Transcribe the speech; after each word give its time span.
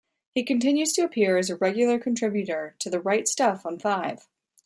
He 0.33 0.41
continues 0.43 0.93
to 0.93 1.03
appear 1.03 1.37
as 1.37 1.51
a 1.51 1.55
regular 1.57 1.99
contributor 1.99 2.73
to 2.79 2.89
"The 2.89 2.99
Wright 2.99 3.27
Stuff" 3.27 3.67
on 3.67 3.77
Five. 3.77 4.25